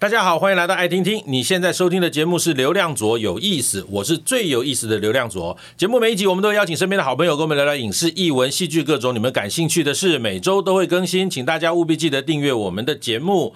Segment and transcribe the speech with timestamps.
[0.00, 1.22] 大家好，欢迎来到爱听听。
[1.26, 5.54] 你现在收听的节目是流量左有意思，我是最有意思的流量左。
[5.76, 13.54] 节目每一集我们都会邀请身边的好朋友跟我们聊聊影视、艺文、戏剧各种你们感兴趣的事，每周都会更新，请大家务必记得订阅我们的节目。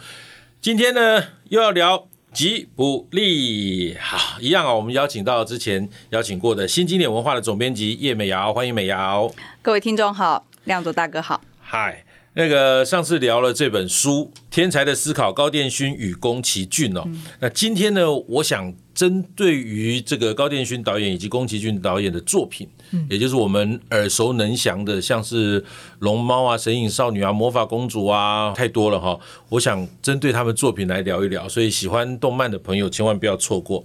[0.61, 9.33] 今天呢，又要聊吉卜力，好，一样啊，我们邀请到之前邀请过的新经典文化的总编辑叶美瑶，欢迎美瑶。
[9.63, 12.05] 各位听众好，亮左大哥好，嗨。
[12.37, 17.03] 那个上次聊了这本书《天才的思考》，高殿勋与宫崎骏哦。
[17.07, 25.63] 嗯、那今天呢，我想针对于这个高殿勋导演以及宫崎骏导演的作品，嗯、也就是我们耳熟能详的，像是
[26.01, 29.17] 《龙猫》啊、《神隐少女》啊、《魔法公主》啊，太多了哈。
[29.51, 33.85] 我想针对他们作品来聊一聊，所以喜欢动漫的朋友千万不要错过。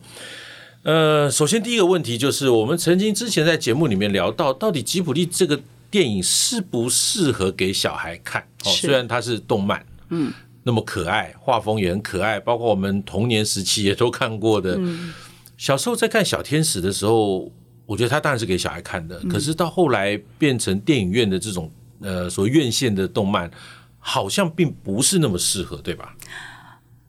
[0.82, 5.60] 呃，首先第一个问题就是，我们曾经之前在节目里面聊到，到底吉卜力这个。
[5.92, 8.42] 电影适不适合给小孩看？
[8.66, 10.32] 哦，虽然它是动漫，嗯，
[10.64, 14.76] 那么可爱，画风也很可爱，包括我们童年时期也都看过的。
[14.78, 15.14] 嗯，
[15.58, 17.52] 小时候在看小天使的时候，
[17.86, 19.20] 我觉得它当然是给小孩看的。
[19.30, 23.50] 可是到后来变成电影院的这种呃所谓院线的动漫，
[23.98, 26.16] 好像并不是那么适合，对吧？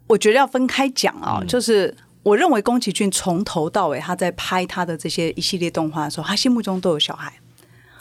[0.07, 7.33] 我觉得要分开讲啊，就是我认为宫崎骏从头到尾他在拍他的这些一系列动画的时候，他心目中都有小孩。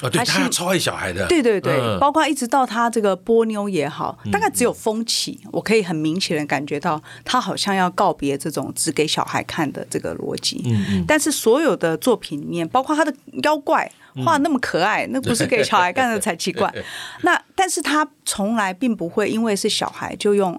[0.01, 10.61] 哦，对，他超爱小孩的，对对对，嗯、包括一直到他这个波妞也好，大概只有风起，嗯、我可以很明显的感觉到他好像要告别这种只给小孩看的这个逻辑。
[10.65, 11.05] 嗯嗯。
[11.05, 13.91] 但是所有的作品里面，包括他的妖怪
[14.23, 16.73] 画那么可爱，嗯、那不是给小孩看的才奇怪。
[17.23, 20.57] 那但是他从来并不会因为是小孩就用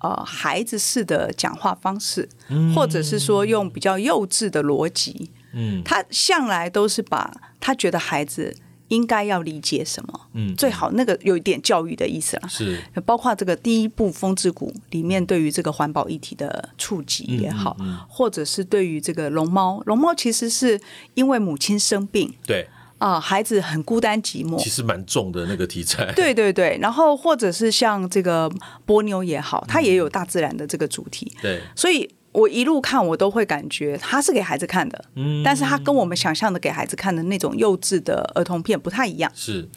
[0.00, 5.30] 呃孩子式的讲话方式，嗯、或者是说用比较幼稚的逻辑。
[5.54, 5.82] 嗯。
[5.82, 8.54] 他向来都是把他觉得孩子。
[8.92, 10.20] 应该要理解什么？
[10.34, 12.48] 嗯，最好那个有一点教育的意思啦。
[12.48, 20.78] 是，包括这个第一部《风之谷》里面对于这个环保议题的触及也好，嗯嗯嗯、或者是对于这个龙猫，龙猫其实是
[21.14, 26.12] 因为母亲生病，对啊、呃，孩子很孤单寂寞，其实蛮重的那个题材。
[26.14, 28.50] 对对对，然后或者是像这个
[28.84, 31.32] 波妞也好，它也有大自然的这个主题。
[31.40, 32.08] 对、嗯，所以。
[32.32, 39.68] 我一路看，我都会感觉他是给孩子看的，嗯，但是他跟我们想象的给孩子看的那种幼稚的儿童片不太一样，是，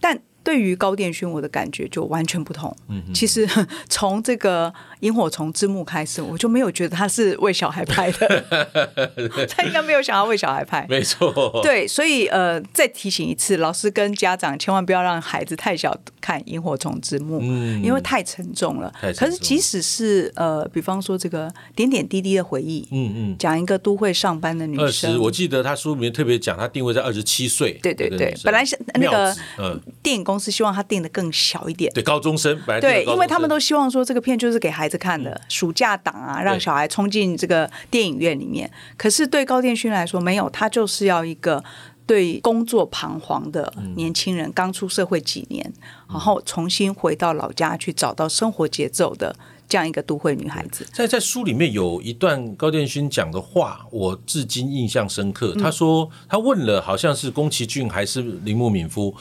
[0.00, 0.20] 但。
[0.44, 2.74] 对于高电勋，我的感觉就完全不同。
[2.88, 3.48] 嗯、其实
[3.88, 4.68] 从这个
[5.00, 8.86] 《萤火虫之墓》开始，我就没有觉得他是为小孩拍的，
[9.48, 10.86] 他应该没有想要为小孩拍。
[10.88, 11.60] 没错。
[11.62, 18.92] 对，所以呃，再提醒一次，老师跟家长千万不要让孩子太小看《萤火虫之墓》，嗯，因为太沉重了。
[19.16, 27.78] 可是即使是呃，比方说这个点点滴滴的回忆，嗯嗯，讲一个都会上班的女生，我记得他书里面特别讲，他定位在二十七岁。
[27.82, 38.70] 对对对，本来是那个嗯电影公司希望他定的更小一点，对高中生，对，因为他们都希望说这个片就是给孩子看的，嗯、暑假档啊，让小孩冲进这个电影院里面。
[38.96, 41.62] 可是对高电勋来说，没有，他就是要一个
[42.06, 45.72] 对工作彷徨的年轻人，刚、嗯、出社会几年，
[46.08, 49.34] 然后重新回到老家去找到生活节奏的
[49.72, 50.86] 这样一个都会女孩子。
[50.92, 55.54] 在在书里面有一段高畑勋讲的话，我至今印象深刻。
[55.54, 59.14] 他说他问了，好像是宫崎骏还是铃木敏夫，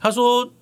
[0.00, 0.52] 他说。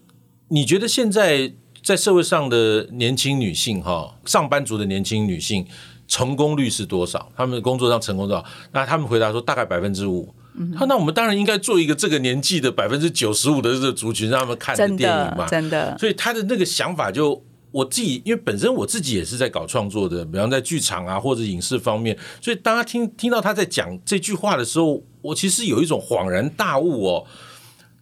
[0.52, 5.64] 你觉得现在在社会上的年轻女性，哈，上班族的年轻女性
[6.08, 7.30] 成功率是多少？
[7.36, 8.44] 他们工作上成功多少？
[8.72, 10.34] 那他们回答说大概百分之五。
[10.76, 15.46] 他那我们当然应该做一个这个年纪的百分之九十五的这个族群，让他们看的电影嘛。
[15.46, 15.70] 真的。
[15.70, 15.98] 真的。
[16.00, 27.26] 所以他的那个想法就我自己，因为本身我自己也是在搞创作的，比方在剧场啊或者影视方面，所以当他听听到他在讲这句话的时候，我其实有一种恍然大悟哦，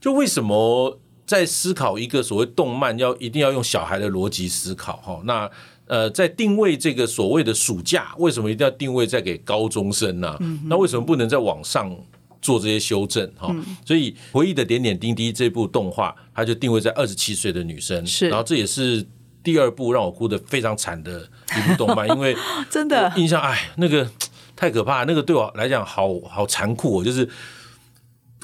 [0.00, 0.98] 就为什么？
[1.28, 5.50] 在思考一个所谓动漫要一定要用小孩的逻辑思考哈，那
[5.84, 10.34] 呃，在定位这个所谓的暑假，为什么一定要定位在给高中生呢？
[10.40, 11.94] 嗯、那为什么不能在网上
[12.40, 13.48] 做这些修正哈？
[13.50, 19.06] 嗯、所以回忆的点点滴滴这部动画，它就定位在二十七岁的女生，是，然后这也是
[19.42, 22.36] 第二部让我哭的非常惨的一部动漫， 因为
[22.70, 24.10] 真的印象哎，那个
[24.56, 27.28] 太可怕，那个对我来讲好好残酷，就是。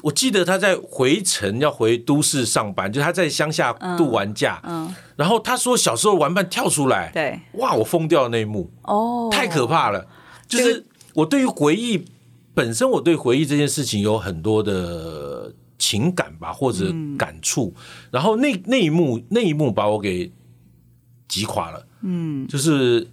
[0.03, 10.05] 我记得他在回城要回都市上班，就他在乡下度完假，嗯嗯、然后他说小时候玩伴跳出来，对，哇，我疯掉的那一幕，哦，太可怕了。
[10.47, 10.85] 就是
[11.15, 12.05] 我对于回忆
[12.53, 17.73] 本身，我对回忆这件事情有很多的情感吧，或者感触。
[17.75, 20.31] 嗯、然后那那一幕那一幕把我给
[21.27, 23.07] 击垮了，嗯，就是。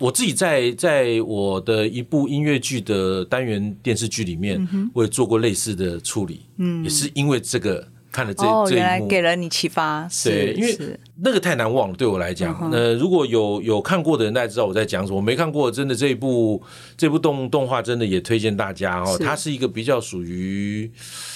[0.00, 10.78] 我自己在在我的一部音乐剧的单元电视剧里面，我也做过类似的处理，嗯，也是因为这个看了这哦，这一幕，原来给了你启发，对，因为
[11.24, 12.56] 那个太难忘了，对我来讲。
[12.62, 15.16] 嗯、呃，如果有有看过的人，大家知道我在讲什么。
[15.16, 16.62] 我没看过，真的这一部
[16.96, 19.16] 这部动动画真的也推荐大家哦。
[19.18, 20.90] 它是一个比较属于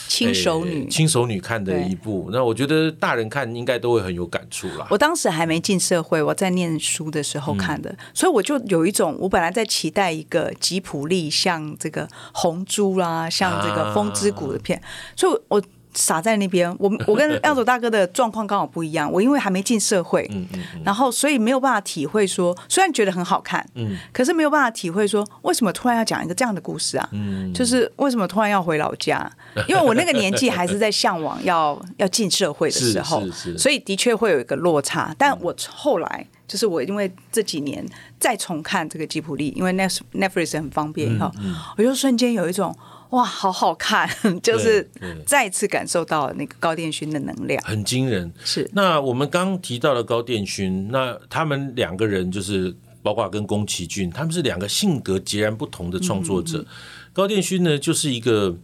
[0.08, 4.86] 轻熟女轻熟女看的一部，那我觉得大人看应该都会很有感触啦。
[4.90, 14.84] 我当时还没进社会，我在念书的时候看的，嗯、所以我就有一种，我本来在期待一个吉普力像这个红猪啦，像这个风之谷的片，啊、
[15.16, 15.62] 所以我。
[15.96, 19.10] 傻在那边，我 我跟耀祖大哥的状况刚好不一样。
[19.10, 27.08] 我因为还没进社会，嗯嗯嗯、然后所以没有办法体会说，虽然觉得很好看，嗯、可是没有办法体会说，为什么突然要讲一个这样的故事啊？
[27.12, 29.28] 嗯、就是为什么突然要回老家？
[29.66, 33.22] 因为我那个年纪还是在向往要要进社会的时候，
[33.56, 35.14] 所以的确会有一个落差。
[35.16, 37.84] 但我后来就是我因为这几年
[38.20, 42.76] 再重看这个吉普力，因为 Netflix 很方便以后，嗯嗯、我就瞬间有一种。
[43.10, 44.08] 哇，好好看！
[44.42, 44.88] 就是
[45.24, 48.32] 再次感受到那个高电勋的能量，很惊人。
[48.44, 56.58] 是那我们刚提到了高电勋，那他们两个人就是包括跟宫崎骏，他们是两个性格截然不同的创作者。
[56.58, 58.56] 嗯嗯嗯，高电勋呢，就是一个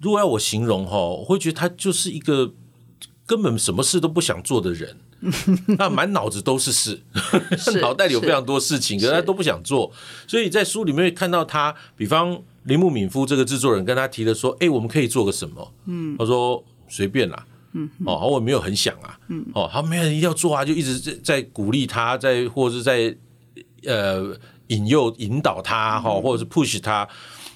[0.00, 2.52] 如果要我形容哈，我会觉得他就是一个
[3.24, 4.96] 根本什么事都不想做的人，
[5.78, 7.00] 那满脑子都是事，
[7.80, 9.92] 脑袋里有非常多事情，可是他都不想做。
[10.26, 12.42] 所以在书里面会看到他，比方。
[12.68, 19.18] 铃木敏夫这个制作人跟他提了说：“哎，我们可以做个什么？”嗯，他说：“随便啦。”嗯，哦，我没有很想啊。
[19.28, 23.16] 嗯，哦，他没有人一定要做啊，就一直在在鼓励他，在或者是在
[23.84, 24.36] 呃
[24.66, 27.08] 引诱引导他哈，或者是 push 他，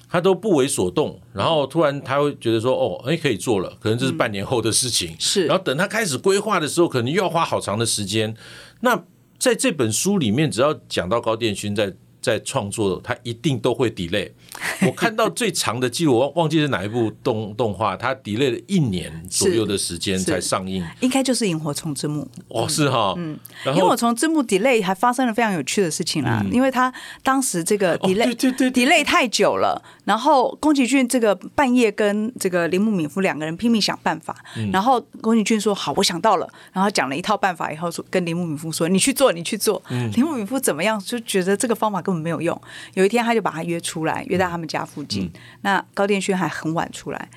[0.09, 1.20] 他都不为所动。
[1.35, 5.14] 然后突然他会觉得说：“哦，哎，可以做了。”可能这是半年后的事情。
[5.19, 8.35] 是，然后等他开始规划的时候，可能又要花好长的时间。
[8.81, 9.05] 那
[9.38, 11.94] 在这本书里面，只要讲到高殿勋在。
[12.23, 14.31] 在创作，他一定都会 delay。
[14.87, 20.87] 我看到最长的记录，我忘忘记是哪一部动动画，他 delay 了一年左右的时间才上映。
[21.01, 23.39] 应该就是《萤火虫之墓》哦，是哈，嗯，
[23.75, 26.93] 《萤火虫之墓》delay 还发生了非常有趣的事情啦，因为他
[27.23, 34.37] 当时这个 delay 对对 delay 太久了，然后宫崎骏这个半夜跟这个铃木敏夫两个人拼命想办法，
[34.71, 39.83] 然后宫崎骏说好，我想到了，然后讲了一套办法以后说跟铃木敏夫说你去做，你去做。
[39.89, 42.61] 铃木敏夫怎么样就觉得这个方法更没有用。
[42.94, 45.25] 有一天，他就把他约出来，约到他们家附近。
[45.25, 47.29] 嗯、那高天勋还很晚出来，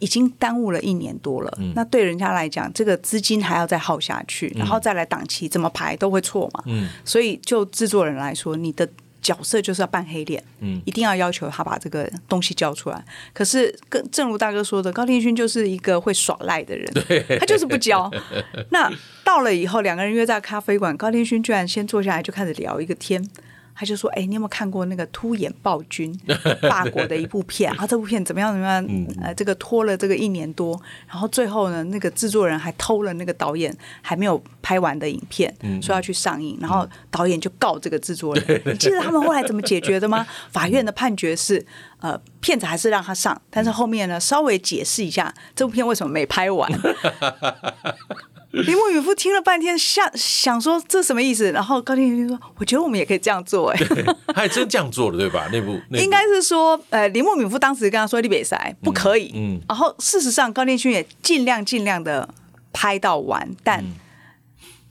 [0.00, 1.58] 已经耽误了一年多了。
[1.60, 6.62] 嗯、那对人家来讲，这个资金还要再耗下去，然后再来档期怎么排都会错嘛。
[6.66, 8.88] 嗯、所以就制作人来说，你的
[9.20, 13.04] 角色就是要扮黑脸，嗯、一定要要求他把这个东西交出来。
[13.32, 16.90] 可是，跟正如大哥说的，高天勋就是一个会耍赖的人，
[17.38, 18.10] 他就是不交。
[18.70, 18.90] 那
[19.24, 23.22] 到了以后，两个人约在咖啡馆，高天勋居然先坐下来就开始聊一个天。
[23.78, 26.12] 他就说：“哎，你有没有看过那个《突眼暴君》
[26.68, 27.86] 法国的一部片啊？
[27.86, 28.52] 这部片怎么样？
[28.52, 28.84] 怎么样？
[29.22, 33.72] 呃，这个拖了这个一年多，然后最后呢，那个制作人还偷了那个导演
[34.02, 38.62] 还没有拍完的影片，说要去上映，然后导演就告这个制作人。
[38.66, 40.26] 你记得他们后来怎么解决的吗？
[40.50, 41.64] 法院的判决是，
[42.00, 46.68] 呃，片子还是让他上，但是后面呢，稍微解释一下这部片为什么没拍完。
[48.50, 51.52] ”铃木敏夫听了半天，想想说这什么意思？
[51.52, 53.78] 然后高天勋说：“我觉得我们也可以这样做。”哎，
[54.28, 55.48] 他还真这样做了，对吧？
[55.52, 59.32] 那部，应该是说，呃，林木敏夫当时跟他说：“你别塞，不可以。
[59.34, 62.28] 嗯”嗯，然后事实上，高天勋也尽量尽量的
[62.72, 63.84] 拍到完，但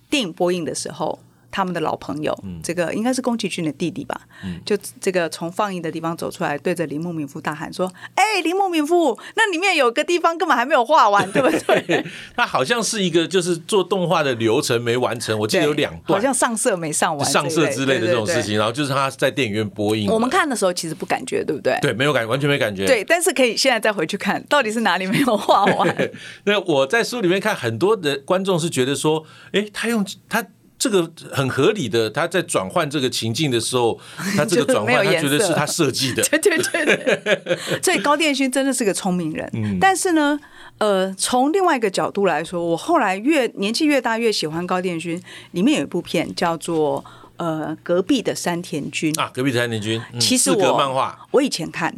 [0.10, 1.19] 电影播映的时候。
[1.51, 4.19] 他们的老朋友，嗯、这个应该是宫崎骏的弟弟吧？
[4.44, 12.05] 嗯、就这个从放映的地方走出来，对着铃木敏夫大喊说：“哎，铃木敏夫，那里面有个地方根本还没有画完，对不对？”
[12.36, 18.57] 他好像是一个就是做动画的流程没完成，我记得有两段，好像上色没上完，上色之类的这种事情。
[18.57, 21.77] 然后就是他在电影院播映，我们看的时候其实不感觉，对不对？
[21.81, 22.86] 对，没有感觉，完全没感觉。
[22.86, 26.12] 对，但是可以现在再回去看，到底是哪里没有画完？
[26.45, 30.45] 那我在书里面看，很多的观众是觉得说：“哎，他用他。”
[30.88, 34.00] 这个很合理的，他在转换这个情境的时候，
[34.38, 36.24] 他这个 转换，他觉得是他设计的。
[36.24, 39.50] 对对对对， 所以高电勋真的是个聪明人。
[39.51, 40.39] 嗯、但是呢，
[40.77, 45.22] 呃，从另外一个角度来说，我后来越年纪越大，越喜欢高电勋。
[45.51, 47.03] 里面有一部片叫做
[47.36, 51.94] 呃《隔壁的山田君》啊，《隔壁的山田君》嗯、其实我漫画，我以前看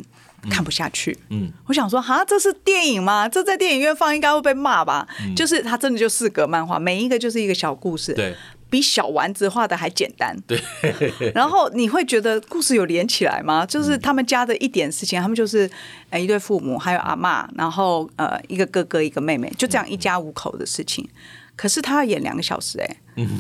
[0.50, 1.16] 看不下去。
[1.30, 3.30] 嗯，我想说，哈，这是电影吗？
[3.30, 5.08] 这在电影院放应该会被骂吧？
[5.22, 8.14] 嗯、就是它真的就四格漫画，每一个就是一个小故事。
[8.14, 8.34] 对。
[8.70, 10.62] 比小丸子画的还简单，对。
[11.34, 13.66] 然后你会觉得故事有连起来吗？
[13.66, 15.70] 就是他们家的一点事情，他们就是
[16.10, 21.08] 呃一对父母，还有阿妈，然后呃一个哥哥一个妹妹，就这样一家五口的事情。
[21.56, 22.98] 可是他要演两个小时，哎，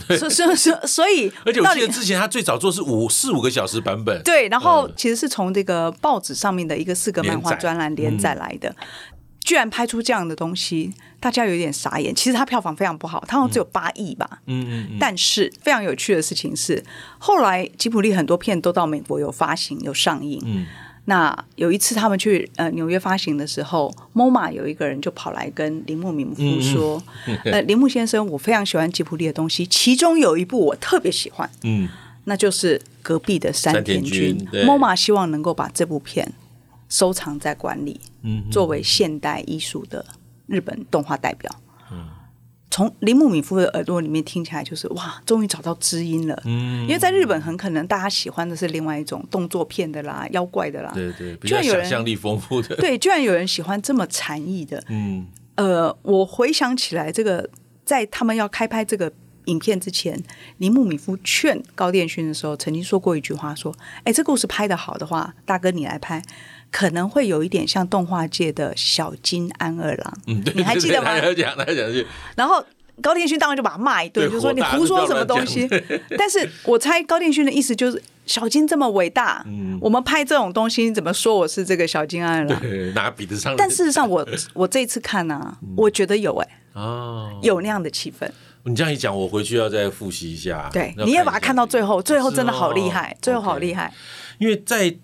[0.17, 4.49] 所所所所以，而且我记得之前他最早做是五四五个小时版本，对。
[4.49, 8.75] 然后其实是从这个报纸上面的一个四个漫画专栏连载来的。
[9.41, 12.13] 居然拍出这样的东西，大家有点傻眼。
[12.13, 14.41] 其实它票房非常不好，它好像只有八亿吧。
[14.45, 14.97] 嗯嗯嗯。
[14.99, 16.83] 但是非常有趣的事情是，
[17.17, 20.41] 后来吉普力很多片都到美国有发行有上映。
[20.45, 20.65] 嗯。
[21.05, 31.49] 那有一次他们去呃纽约发行的时候，MoMA 有一个人就跑来跟铃木敏夫说：“嗯嗯呃，铃木先生，我非常喜欢吉普力的东西，其中有一部我特别喜欢。
[31.63, 31.89] 嗯。
[32.25, 34.37] 那就是隔壁的山田君。
[34.51, 36.31] MoMA 希望能够把这部片。”
[36.89, 38.01] 收藏在馆里，
[38.49, 40.03] 作为现代艺术的
[40.49, 41.49] 日本动画代表。
[42.71, 46.39] 从铃木敏夫的耳朵里面听起来，就是哇，终于找到知音了。
[46.45, 50.91] 因为在日本，很可能大家喜欢的是另外一种动作片的啦，妖怪的啦。
[50.93, 52.75] 对对，比较想象力丰富的。
[52.75, 54.81] 对，居然有人喜欢这么禅意的。
[54.87, 55.25] 嗯，
[55.55, 57.49] 呃，我回想起来，这个
[57.83, 59.11] 在他们要开拍这个
[59.45, 60.21] 影片之前，
[60.57, 66.21] 铃木敏夫劝高电勋的时候，曾经说过一句话：说，哎，这故事拍得好的话，大哥你来拍。
[66.71, 71.19] 可能会有一点像动画界的小金安二郎，嗯，对，你还记得吗？
[71.35, 72.63] 讲，他讲然后
[73.01, 75.67] 高畑勋当然就把他骂一顿，就说你胡说什么东西。
[76.17, 82.59] 但是我猜高畑勋的意思就是小金这么伟大，嗯，我们拍这种东西，你怎么说我是这个小金安二郎？
[82.59, 83.55] 对，哪比得上？
[83.57, 88.29] 但事实上我，我我这次看呢、啊，我觉得有哎、欸，哦，有那样的气氛。
[88.63, 90.69] 你这样一讲，我回去要再复习一下。
[90.71, 93.91] 对，你也把它看到最后，最后真的好厉害，最后好厉害，
[94.37, 94.95] 因为在。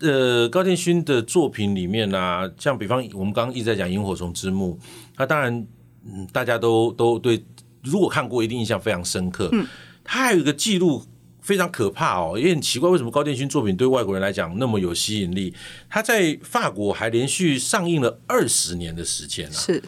[0.00, 4.78] 呃，高畑勋的作品里面呢、啊，像比方我们刚刚一直在讲《萤火虫之墓》，
[5.16, 5.66] 那当然，
[6.04, 7.42] 嗯，大家都都对，
[7.82, 9.48] 如果看过一定印象非常深刻。
[9.52, 9.66] 嗯，
[10.04, 11.02] 他还有一个记录
[11.40, 15.54] 非常可怕哦，也很奇怪，为什么高畑勋作品对外国人来讲那么有吸引力？
[15.88, 19.52] 他在法国还连续上映了二十年的时间啊！
[19.52, 19.82] 是，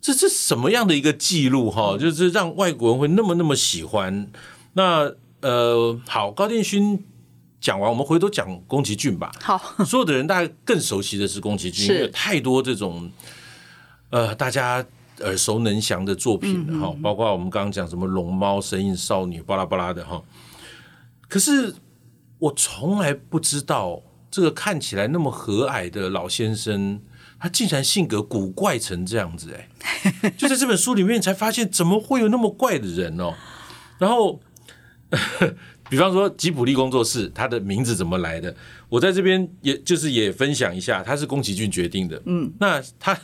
[0.00, 1.96] 这是什么样的一个记录哈？
[1.96, 4.28] 就是让外国人会那么那么喜欢。
[4.72, 7.04] 那呃，好，高畑勋。
[7.64, 9.32] 讲完，我们回头讲宫崎骏吧。
[9.40, 13.10] 好，所有的人大概更熟悉的是宫崎骏，因为有太多这种
[14.10, 14.84] 呃大家
[15.20, 20.22] 耳熟能详的作品哈、嗯，包括我们刚刚讲什么龙猫、神隐少女、巴拉巴拉的哈。
[21.26, 21.74] 可是
[22.38, 27.00] 我从来不知道，这个看起来那么和蔼的老先生，
[27.40, 30.30] 他竟然性格古怪成这样子哎！
[30.36, 33.32] 就在这本书里面才发现，怎么会有那么怪的人哦？
[33.96, 34.38] 然后。
[35.90, 38.54] 比方说吉普力工作室，它的名字怎么来的？
[38.88, 42.20] 我在这边也就是也分享一下，它是宫崎骏决定的。
[42.26, 43.18] 嗯，那他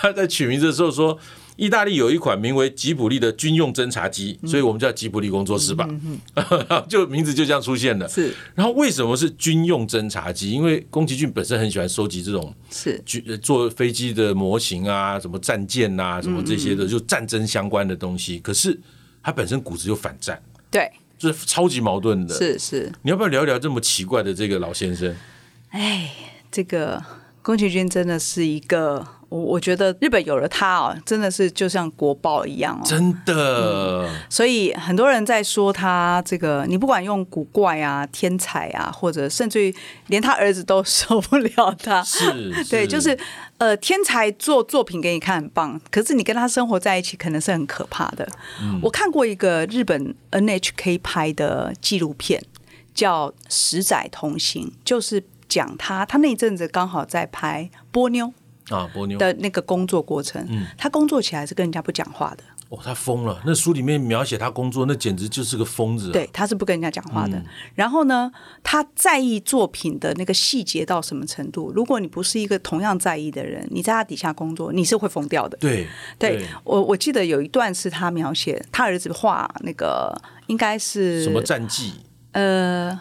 [0.00, 1.18] 他 在取名字的时候说，
[1.56, 5.86] 意大利有一款名为吉普力的军用侦察机，所以我们叫吉普力工作室吧。
[5.90, 6.18] 嗯，
[6.88, 8.08] 就名字就这样出现了。
[8.08, 10.50] 是，然后为什么是军用侦察机？
[10.52, 18.38] 因为宫崎骏本身很喜欢收集这种是军做飞机的模型啊，什么战舰啊，什么这些的，就战争相关的东西。
[18.38, 18.78] 可是
[19.22, 20.40] 他本身骨子就反战。
[20.70, 20.90] 对。
[21.18, 22.92] 就是超级矛盾的，是是。
[23.02, 25.14] 你要不要聊一聊这么奇怪的这个老先生？
[25.70, 26.10] 哎，
[26.50, 27.02] 这个
[27.42, 34.06] 宫崎骏真的是一个，我我觉得日本有了他哦，真的是就像国宝一样哦，真的。
[34.06, 39.74] 嗯，所以很多人在说他这个，你不管用古怪啊、天才啊，或者甚至于
[40.06, 43.18] 连他儿子都受不了他， 是， 是对，就是。
[43.58, 48.24] 呃，天才做作品给你看很棒，可是你跟他生活在一起可能是很可怕的。
[48.62, 52.40] 嗯、我看过一个日本 NHK 拍的纪录片，
[52.94, 58.32] 叫《十载同行》，就是讲他他那阵子刚好在拍波妞
[58.70, 60.44] 啊波妞的那个工作过程。
[60.48, 62.44] 嗯，他工作起来是跟人家不讲话的。
[62.70, 63.40] 哦，他疯了！
[63.46, 66.12] 那书里面描写他工作，那简直就是个疯子啊。
[66.12, 67.38] 对，他是不跟人家讲话的。
[67.38, 67.44] 嗯。
[67.74, 68.30] 然后呢，
[68.62, 71.72] 他在意作品的那个细节到什么程度？
[71.74, 75.56] 如果你不是一个同样在意的人，你在他底下工作，你是会疯掉的。
[75.56, 75.86] 对，
[76.18, 80.14] 对，我我记得有一段是他描写他儿子画那个，
[80.48, 81.94] 应该是什么战绩？
[82.32, 83.00] 呃，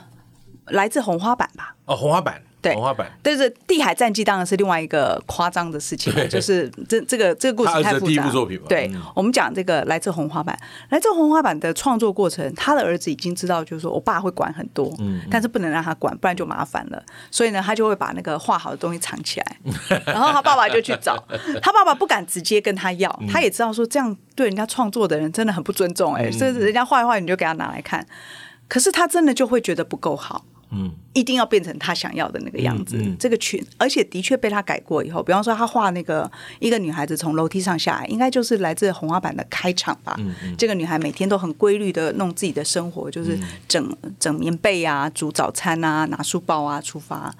[0.68, 1.76] 来自红花板吧？
[1.84, 2.42] 哦，红花板。
[2.68, 8.06] 对，红花板，但是《地海战记》当然是另外一个夸张的事情， 就是这这个这个故事太复杂。
[8.06, 10.58] 第一部作品对、嗯，我们讲这个来自红花板，
[10.90, 17.02] 来自红花板的创作过程，他的儿子已经知道，就是说我爸会管很多，嗯，但是不能让他管，不然就麻烦了。
[17.32, 19.58] 所以呢，他就会把那个画好的东西藏起来，
[20.06, 21.16] 然后他爸爸就去找，
[21.62, 28.06] 他爸爸不敢直接跟他要，他也知道说这样对人家创作的人真的很不尊重、欸，哎，甚至人家画一画你就给他拿来看，
[28.68, 30.44] 可是他真的就会觉得不够好。
[30.72, 32.98] 嗯，一定要变成他想要的那个样子。
[32.98, 40.20] 嗯嗯、这个群，而且的确被他改过以后，比方说他画那个一个女孩子从楼梯上下来，应该就是来自红花板的开场吧。
[40.58, 47.34] 这个女孩每天都很规律的弄自己的生活，就是整整棉被啊，煮早餐啊，拿书包啊出发。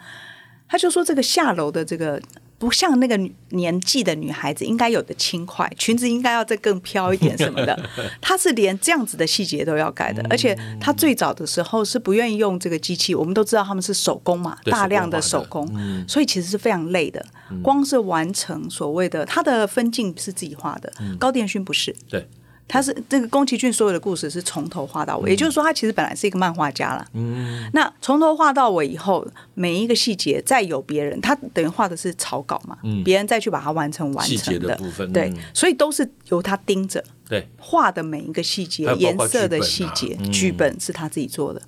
[0.68, 2.22] 他就说这个下楼的这个。
[2.60, 3.18] 不像那个
[3.50, 7.80] 年纪的女孩子应该有的轻快，裙子应该要再更飘一点什么的。
[8.20, 13.14] 她是连这样子的细节都要改的，而且她最早的时候是不愿意用这个机器。
[13.14, 15.68] 我们都知道他们是手工嘛，大量的手工，
[16.08, 17.24] 所以其实是非常累的。
[17.62, 21.96] 光是完成所谓的她的分镜是自己画的，高电勋不是。
[22.10, 22.28] 对。
[22.68, 27.08] 他是这个宫崎骏所有的故事是从头画到尾，嗯、也就是说，他其实本来是一个漫画家了。
[27.14, 41.62] 嗯，那从头画到尾以后，每一个细节再有别人，他等于画的是草稿嘛，嗯、别人再去把它完成完成的，的部分，对，嗯、所以都是由他盯着，对，画的每一个细节、颜色的细节，嗯、剧本是他自己做的，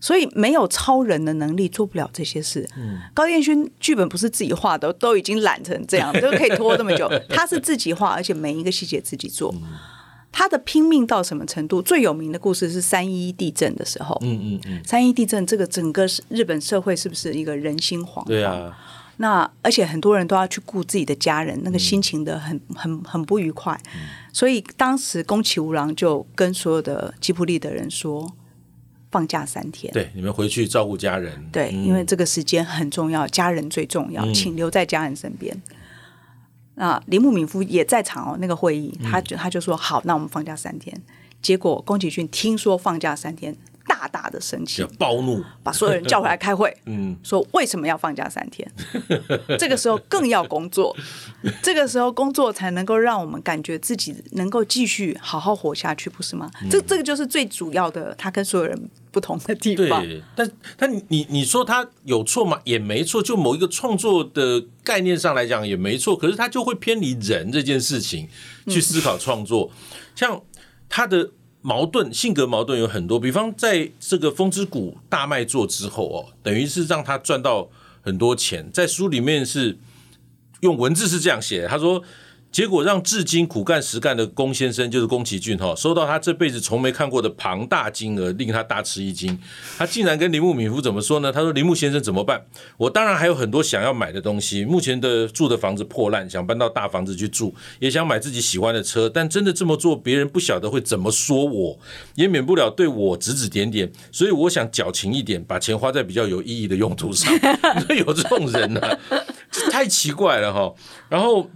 [0.00, 2.64] 所以没有超人的能力做不了这些事。
[2.76, 9.52] 嗯，高彦勋剧本不是自己画的，都已经懒成这样，都可以拖这么久， 他是自己画，而且每一个细节自己做。
[9.56, 9.62] 嗯
[10.38, 11.80] 他的拼命到什么程度？
[11.80, 14.14] 最有名的故事是三一一地震的时候。
[14.20, 14.84] 嗯嗯嗯。
[14.84, 18.26] 三一地震，这个整个日本社会是不是一个人心惶惶？
[18.26, 18.76] 对啊。
[19.16, 23.80] 那而且很多人都要去顾自己的家人，那个心情的很很很不愉快。
[23.94, 24.00] 嗯、
[24.30, 28.30] 所以当时宫崎吾郎就跟所有的吉普力的人说
[29.10, 31.32] ：“放假三天，对，你们回去照顾家人。
[31.50, 35.56] 对，嗯、因为这个时间很重要，家人最重要，请留在家人身边。
[36.76, 40.98] 嗯”那铃木敏夫也在场哦，那个会议，他就他就说好，那我们放假三天。
[41.42, 43.54] 结果宫崎骏听说放假三天，
[43.96, 46.74] 大大的生气，暴怒，把所有人叫回来开会。
[46.84, 48.70] 嗯，说为什么要放假三天？
[49.58, 50.94] 这个时候更要工作，
[51.62, 56.50] 这个时候工作才能够让我们感觉自己能够继续好好活下去，不是吗？
[56.70, 60.02] 这这个就是最主要的，他跟所有人不同的地方。
[60.02, 62.60] 对，但但你你说他有错吗？
[62.64, 68.28] 也没错，就某一个创作的概念上来讲也没错，可是他就会偏离人这件事情
[68.68, 70.42] 去思考创作，嗯、像
[70.88, 71.30] 他的。
[71.62, 77.68] 矛盾，性格矛盾有很多，比方在这个风之谷大卖座之后哦，等于是让他赚到
[78.02, 78.70] 很多钱。
[78.72, 79.78] 在书里面是
[80.60, 82.02] 用文字是这样写的，他说。
[82.56, 89.38] 结果让至今苦干实干的宫先生，就是宫崎骏哈，收到他这辈子从没看过的庞大金额，令他大吃一惊。
[89.76, 91.30] 他竟然跟铃木敏夫怎么说呢？
[91.30, 92.46] 他说：“铃木先生怎么办？
[92.78, 94.64] 我当然还有很多想要买的东西。
[94.64, 99.06] 目前的住的房子破烂，想搬到大房子去住，也想买自己喜欢的车。
[99.06, 101.78] 但真的这么做，别人不晓得会怎么说我，
[102.14, 103.92] 也免不了对我指指点点。
[104.10, 107.30] 所以我想矫情一点，把钱花在比较有意义的用途上。
[107.94, 108.98] 有这种人呢、啊，
[109.70, 110.72] 太奇怪了哈。
[111.10, 111.50] 然后。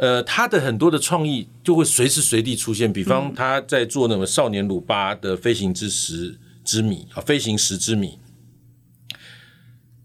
[0.00, 8.18] 呃，他的很多的创意就会随时随地出现，比方他在做那个少年鲁巴的飞行之石之谜啊，飞行石之谜，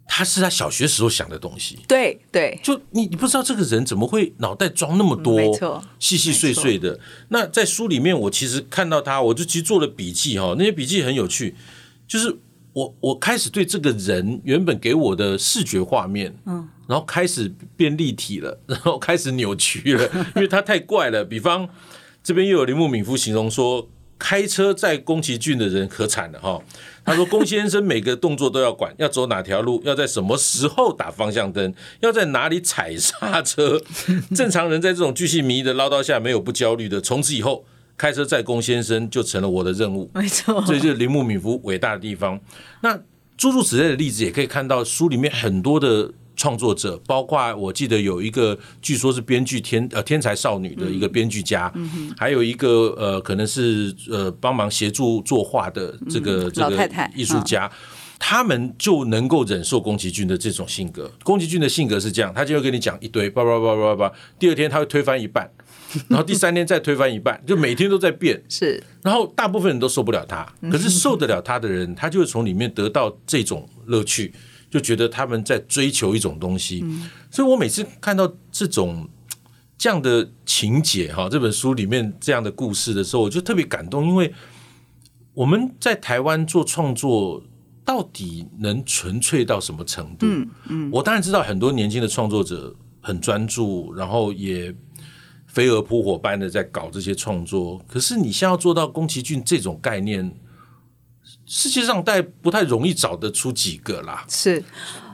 [0.06, 1.80] 他是他小学时候想的东西。
[1.88, 7.00] 对对，就你你不知道这个人怎么会脑袋装那么多，没错，细细碎碎的。
[7.30, 11.56] 那在书里面，我其实看到他，我就其实做了笔记哈，那些笔记很有趣，
[12.06, 12.38] 就是。
[12.76, 20.04] 我我开始对这个人原本给我的视觉画面，嗯，然后开始变立体了，然后开始扭曲了，
[20.36, 21.24] 因为他太怪了。
[21.24, 21.70] 比方
[22.22, 23.88] 这边又有铃木敏夫形容说，
[24.20, 26.62] 开车载宫崎骏的人可惨了哈。
[27.06, 33.82] 他说宫先生每个动作都要管，要走哪条路，要在什么时候打方向灯，要在哪里踩刹车。
[34.36, 37.00] 正常人在这种巨细靡遗的唠叨下没有不焦虑的。
[37.00, 37.66] 从此以后。
[37.98, 42.40] 开车载宫先生就成了我的任务，没错，这就是铃木敏夫伟大的地方。
[42.82, 43.00] 那
[43.38, 57.72] 诸如此类的例子也可以看到书里面很多的创作者，包括我记得有一个据说是编剧天呃天才少女的一个编剧家，嗯、还有一个呃可能是呃帮忙协助作画的这个、嗯、这个艺术家，
[58.20, 61.10] 他们就能够忍受宫崎骏的这种性格。
[61.24, 65.50] 宫崎骏的性格是这样，他就会跟你讲一堆叭叭叭叭叭，第二天他会推翻一半。
[66.08, 68.42] 然后第三天再推翻一半，就每天都在变。
[68.50, 74.34] 是，然后大部分人都受不了他，可是受得了他的人，他就会从里面得到这种乐趣，
[74.70, 76.84] 就觉得他们在追求一种东西。
[77.30, 79.08] 所以我每次看到这种
[79.78, 84.34] 这样的情节哈，这本书里面这样的故事的时候，我就特别感动，因为
[85.34, 87.44] 我们在台湾做创作，
[87.84, 90.26] 到底能纯粹到什么程度？
[90.28, 94.76] 嗯嗯，我当然知道很多年轻的创作者很专注，然后也。
[95.56, 100.30] 飞蛾扑火般的在搞这些创作，可是你现在要做到宫崎骏这种概念，
[101.46, 104.26] 世界上大概不太容易找得出几个啦。
[104.28, 104.62] 是，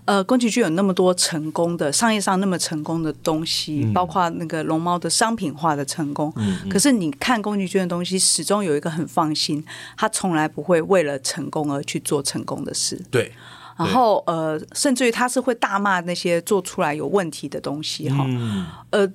[0.06, 6.34] 呃，宫崎骏有那么多成功的商业上那么成功的东西，嗯、包括那个龙猫的商品化的成功。
[6.38, 9.64] 嗯嗯、可是你看宫崎骏的东西，始终有一个很放心，
[9.96, 13.00] 他从来不会为了成功而去做成功的事。
[13.12, 13.32] 对。
[13.78, 18.26] 然后呃，甚至于他是会大骂那些做出来有问题的东西哈。
[18.28, 19.08] 嗯、呃。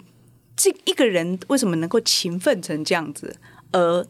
[0.57, 3.37] 这一个人为什么能够勤奋成这样子？
[3.73, 4.07] 而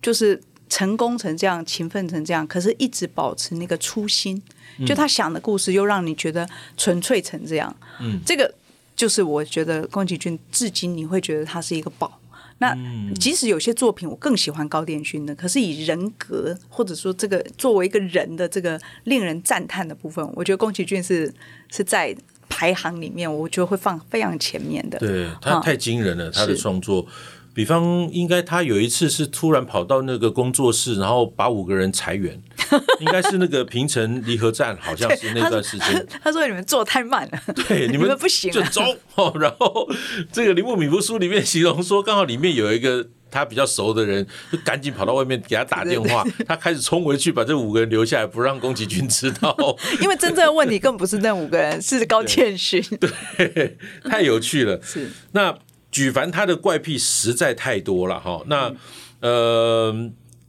[0.00, 4.40] 就是成功成这样，勤奋成这样，可是一直保持那个初心，
[4.86, 7.74] 就他想的故事又让你觉得纯粹成这样。
[8.00, 8.54] 嗯，这个
[8.94, 12.18] 就是我觉得宫崎骏至今你会觉得他是一个宝。
[12.58, 12.76] 那
[13.18, 21.32] 即使有些作品我更喜欢高畑勋的，可是以人格或者说这个作为一个人的这个令人赞叹的部分，我觉得宫崎骏是
[21.70, 22.16] 是在
[22.62, 24.96] 排行里面，我觉得会放非常前面的。
[25.00, 27.04] 对，他太惊人了，他的创作。
[27.52, 32.40] 比方，应该他有一次是突然跑到那个工作室，然后把五个人裁员，
[33.00, 36.06] 应该是那个平城离合站，好像是那段时间。
[36.22, 38.82] 他说：“你们做太慢了， 对，你们，不行，就走。”
[39.38, 39.88] 然后
[40.32, 49.56] 这个铃木敏夫书里面形容说，刚好里面有一个他比较熟的人，就赶紧跑到外面给他打电话，他开始冲回去把这五个人留下来，不让宫崎骏知道。
[50.00, 52.82] 因为真正的问题根本不是那五个人，是高畑勋。
[52.98, 54.80] 对，太有趣了。
[54.82, 55.56] 是那。
[55.92, 58.74] 举凡他的怪癖实在太多了哈，那
[59.20, 59.94] 呃，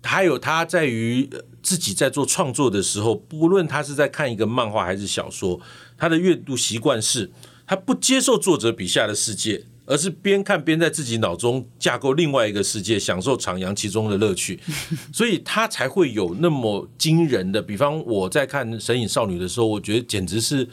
[0.02, 1.30] 还有他在于
[1.63, 5.60] 自己在做创作的时候，不论他是在看一个漫画还是小说，
[5.97, 7.32] 他的阅读习惯是，
[7.65, 14.60] 他不接受作者笔下的世界，而是边看边在自己脑中架构另外一个世界，享受徜徉其中的乐趣，
[15.12, 17.62] 所以他才会有那么惊人的。
[17.62, 20.67] 比方我在看《神隐少女》的时候，我觉得简直是。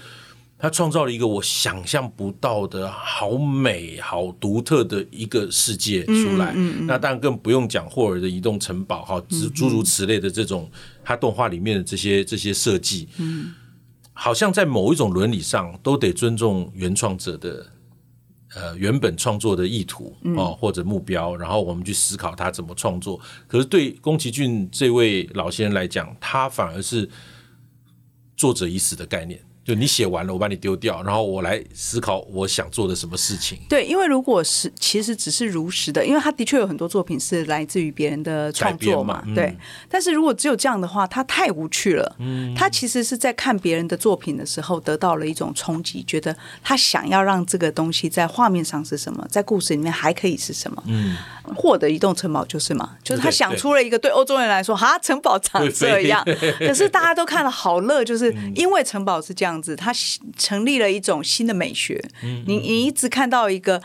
[0.60, 6.52] 他创造了一个我想象不到的好美好独特的一个世界出来。
[6.54, 10.70] 嗯嗯嗯、那当然更不用讲霍尔的移动城堡哈，诸诸如此类的这种
[11.02, 13.54] 他动画里面的这些这些设计，嗯，
[14.12, 17.66] 好像在某一种伦理上都得尊重原创者的
[18.54, 23.18] 呃原本创作的意图哦或者目标，然后我们去思考他怎么创作。
[23.48, 27.08] 可是对宫崎骏这位老先生来讲，他反而是
[28.36, 29.40] 作者已死的概念。
[29.70, 33.56] 就你写完了，我把你丢掉，然后我来思考我想做的什么事情。
[33.68, 39.56] 对，因为如果是其实只是如实的，因为他的确有很多作品是来自于别人的创作嘛，嗯、对。
[39.88, 42.16] 但是如果只有这样的话，他太无趣了。
[42.18, 50.82] 嗯，他其实是在看别人的作品的时候得到了一种冲击，觉得他想要让这个东西在画面上是什么，在故事里面还可以是什么。
[50.88, 51.16] 嗯，
[51.54, 56.24] 霍尔的移动城堡就是嘛，就是他想出了一个对欧洲人来说，哈，城堡长这样，
[56.58, 59.59] 可是大家都看了好乐，就是 因为城堡是这样。
[59.60, 59.92] 这样子，他
[60.36, 62.02] 成立了一种新的美学。
[62.22, 63.80] 嗯嗯，你你一直看到一个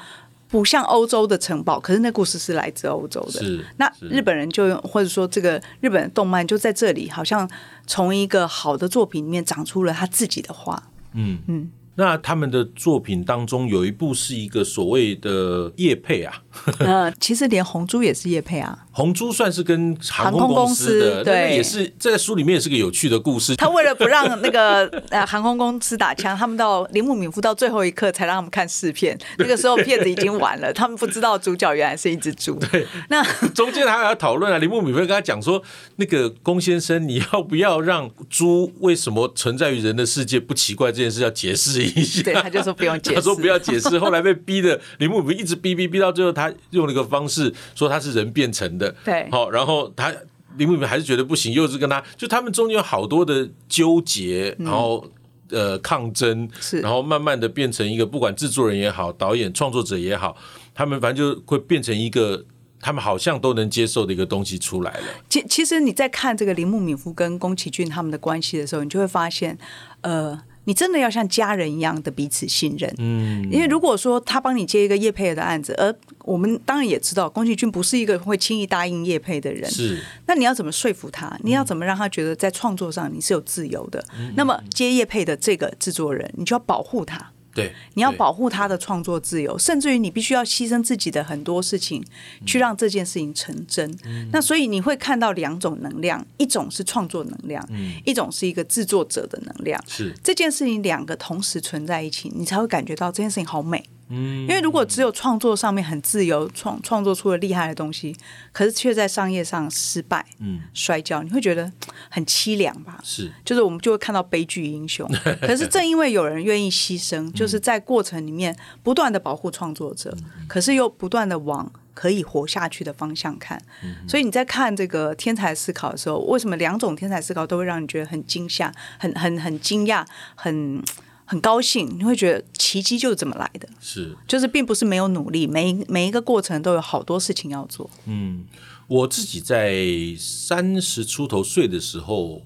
[0.47, 3.39] 不像欧洲的城堡，可是那故事是来自欧洲的。
[3.39, 7.49] 是，那日本人就用，或者说这个日本的动漫就在这里，好像
[7.85, 10.81] 从一个好的作品里面长出了他自己的花。
[11.13, 11.71] 嗯嗯。
[11.97, 16.43] 那他们的作品当中有一部是一个所谓的叶配啊，
[16.79, 18.84] 呃，其实连红猪也是叶配啊。
[18.95, 23.53] 红猪算是跟航空公司的，对，也是这个书里面也是个有趣的故事。
[23.57, 32.55] 他为了不让那个呃航空公司打枪，他们到铃木敏夫到最后一刻才让他们看试片，那个时候片子已经完了，他们不知道主角原来是一只猪。
[32.71, 35.61] 对，那中间还要讨论啊，铃木敏夫跟他讲说，
[35.97, 42.23] 那个龚先生，你要不要让猪为什么存在于人的世界不奇怪这件事要解释一下？
[42.23, 43.99] 对，他就说不用解释， 他说不要解释。
[43.99, 48.84] 后来被逼的铃木敏夫一直逼逼逼到最后，他用了一个方式说他是人变成的。
[49.03, 50.13] 对，好，然后他
[50.57, 55.05] 铃木还是觉得不行，又是跟他就他们中间有好多的纠结，然后
[55.49, 60.35] 呃抗争，是，然后慢慢的变成一个不管制作人也好，导演创作者也好，
[60.73, 62.45] 他们反正就会变成一个
[62.79, 65.03] 他们好像都能接受的一个东西出来了。
[65.29, 69.57] 其其实你在看这个铃木敏夫跟宫崎骏他们的关系的时候，你就会发现，
[70.01, 70.41] 呃。
[70.65, 81.37] 你真的要像家人一样的彼此信任，嗯，因为如果说他帮你接一个叶佩的案子，而我们当然也知道宫崎骏不是一个会轻易答应叶佩的人，是，那你要怎么说服他？
[81.43, 84.03] 你要怎么让他觉得在创作上你是有自由的？
[84.19, 87.31] 嗯，那么接叶佩的这个制作人，你就要保护他。
[87.55, 92.03] 对，你要保护他的创作自由，甚至于你必须要牺牲自己的很多事情，
[92.45, 93.89] 去让这件事情成真。
[94.03, 99.81] 嗯、那所以你会看到两种能量，一种是创作能量，嗯、一种是一个制作者的能量。
[99.87, 103.83] 是这件事情两个同时存在一起，你才会感觉到这件事情好美。
[104.09, 108.15] 嗯，因为如果只有创作上面很自由，创创作出了厉害的东西，
[108.51, 111.71] 可是却在商业上失败，嗯，摔跤，你会觉得
[112.09, 112.99] 很凄凉吧？
[113.03, 115.09] 是，就是我们就会看到悲剧英雄。
[115.41, 123.59] 可是正因为有人愿意牺牲，就是在过程里面不断的保护创作者，嗯、可是又不断的往可以活下去的方向看。
[123.83, 130.83] 嗯、所以你在看这个天才思考的时候，为什么两种天才思考都会让你觉得很惊吓、很很很惊讶、很？
[131.25, 137.89] 很高兴，你会觉得奇迹就是这么来的，是，就是并不是没有努力，每每一个过程都有好多事情要做。
[138.05, 138.45] 嗯，
[138.87, 139.83] 我自己在
[140.17, 142.43] 三十出头岁的时候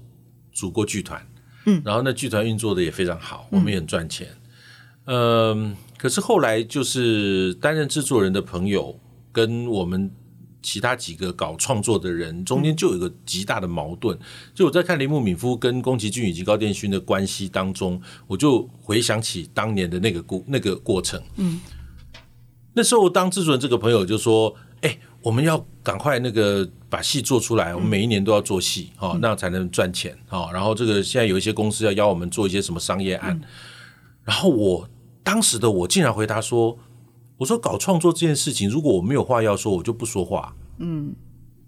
[0.52, 1.24] 组过剧团，
[1.66, 4.28] 嗯，然后那剧团运作的也非常好，我们也很赚钱，
[5.04, 8.98] 嗯、呃，可是后来就是担任制作人的朋友
[9.30, 10.10] 跟我们
[10.62, 14.18] 其他几个搞创作的人中间就有一个极大的矛盾。
[14.54, 21.22] 就我在看铃木敏夫跟宫崎骏以及高电勋的关系当中，我就回想起当年的那个过那个过程。
[21.36, 21.60] 嗯，
[22.74, 30.50] 那时候当制作人这个朋友就说：“哎，我们要赶快那个把戏做出来，我们每一年都要做戏，哦，那样才能赚钱，哦。
[30.52, 33.40] 然后这个现在有一些公司要邀我们做一些什么商业案，
[34.24, 34.88] 然后我
[35.22, 36.78] 当时的我竟然回答说。”
[37.40, 40.54] 我说搞创作这件事情，如果我没有话要说，我就不说话。
[40.76, 41.14] 嗯，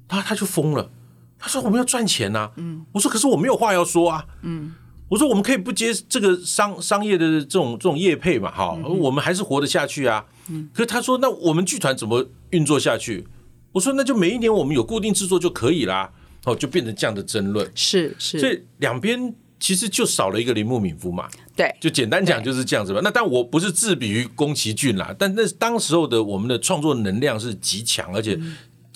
[0.06, 0.90] 他他就疯了。
[1.38, 2.50] 他说我们要赚钱呐。
[2.56, 4.26] 嗯，我说可是我没有话要说啊。
[4.42, 4.74] 嗯，
[5.08, 10.26] 我说我们可以不接这个商商业的这种这种业配嘛，哈，我们还是活得下去啊。
[10.50, 13.26] 嗯，可是他说那我们剧团怎么运作下去？
[13.72, 16.12] 我说那就每一年我们有固定制作就可以啦。
[16.44, 17.72] 哦，就变成这样的争论。
[17.74, 19.35] 是是，所以两边。
[19.62, 23.01] 其实就少了一个铃木敏夫嘛，对，就简单讲就是这样子吧。
[23.05, 28.37] 那但我不是自比于宫崎骏啦，但那当时候的我们的创作能量是极强，而且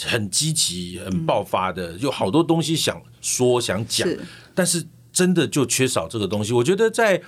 [0.03, 4.09] 很积极、很爆发的，有好多东西想说想讲，
[4.57, 6.53] 但是真的就缺少这个东西。
[6.53, 7.23] 我觉得在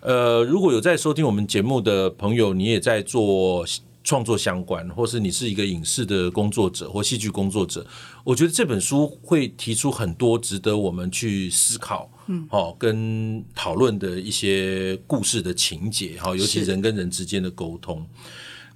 [0.00, 3.66] 呃，如果有在收听我们节目的朋友，你也在做。
[4.04, 7.84] 创作相关，或是你是一个影视的工作者或戏剧工作者，
[8.22, 18.06] 我觉得这本书会提出很多值得我们去思考，嗯，好，跟讨论的一些故事的情节，哈，尤其人跟人之间的沟通。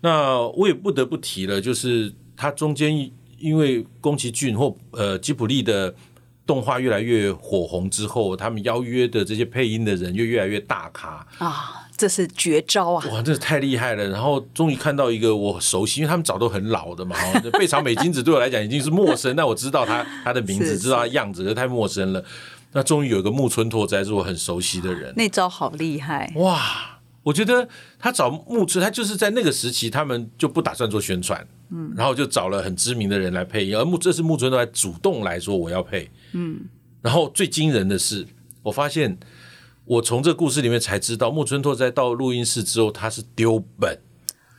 [0.00, 5.94] 那我也不得不提了，就是它中间因为宫崎骏或呃吉卜力的
[6.48, 11.84] 动画越来越火红之后，他们邀约的这些配音的人就越来越大咖啊。
[11.98, 13.04] 这是绝招啊！
[13.10, 14.08] 哇，这是太厉害了！
[14.08, 17.16] 然后终于看到一个我熟悉，因为他们早都很老的嘛。
[17.58, 22.24] 贝草美金子对我来讲已经是陌生，但我知道他他的名字，知道他样子，可是太陌生了。
[22.70, 26.32] 那终于有一个木村拓哉是我很熟悉的人，那招好厉害！
[26.36, 36.60] 哇，我觉得他找木村，他就是在那个时期，他们就不打算做宣传，嗯，然后就找了很知名的人来配音，而木这是木村拓哉主动来说我要配，嗯，
[37.02, 38.26] 然后最惊人的是，
[38.62, 39.18] 我发现。
[39.90, 43.98] 我从这故事里面才知道，木村拓哉到录音室之后，他是丢本，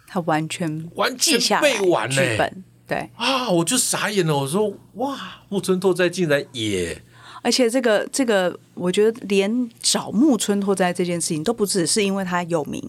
[0.07, 3.11] 他完全完全背完了剧本，对。
[3.15, 4.35] 啊，我就傻眼了。
[4.35, 6.99] 我说哇，木村拓哉竟然也，
[7.43, 12.83] 而且这个这个，我觉得连找木村拓哉这件事情都不只是因为他有名，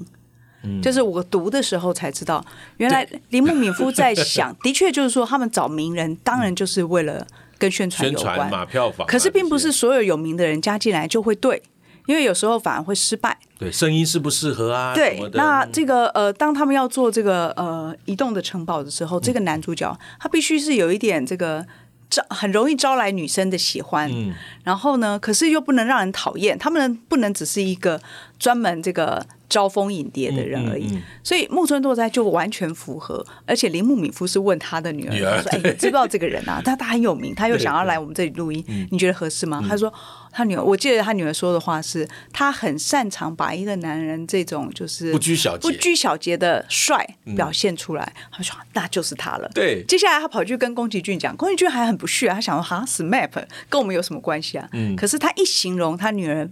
[0.63, 2.43] 嗯，就是我读的时候才知道，
[2.79, 7.27] 原来铃木敏夫在想，的确就是说，他们找名人，当然就是为了
[7.61, 11.63] 跟宣传有关，嘛，票房，可是并不是所有有名的人加进来就会对。
[12.07, 14.93] 因为有时候反而会失败，对，声音适不适合啊？
[14.93, 21.65] 对，那这个呃，当他们要做这个呃移动的城堡的时候，这个男主角他必须是有一点这个
[22.09, 28.01] 招，很容易招来女生的喜欢，嗯，然后呢，可是又不能让人讨厌，他们不能只是一个
[28.41, 29.25] 专门这个。
[29.51, 33.27] 招蜂引蝶的人而已，嗯嗯嗯、所以木村拓哉就完全符合。
[33.45, 36.63] 而且铃木敏夫是问他的女儿，女儿说：“哎，你知不知道这个人啊？
[36.65, 39.93] 他他很有名，他又想要来我们这里录音，你觉得合适吗？”嗯、他说
[40.31, 48.13] ：“他女儿，我记得他女儿说的话是，他很擅长把一个男人这种就是不拘小节、不拘小节的帅表现出来。
[48.15, 49.83] 嗯”他说：“那就是他了。”对。
[49.89, 53.33] 接下来他跑去跟宫崎骏讲，宫崎骏还很不屑，他想说：“哈，SMAP
[53.69, 54.95] 跟我们有什么关系啊？”嗯。
[54.95, 56.49] 可是他一形容他女儿。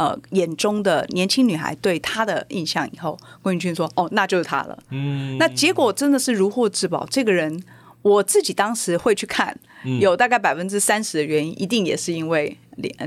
[0.00, 7.06] 呃，眼中的年轻女孩对他的印象以后，宫崎骏说：“哦，那就是他了。”嗯，那结果真的是如获至宝。
[7.10, 7.62] 这个人，
[8.00, 9.54] 我自己当时会去看，
[10.00, 12.56] 有大概百分之三十的原因，一定也是因为